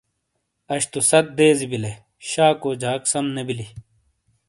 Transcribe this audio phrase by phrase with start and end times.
[0.73, 1.93] اش تو سَت دیزی بِیلے
[2.29, 3.67] شاکو جاک سَم نے بِیلی۔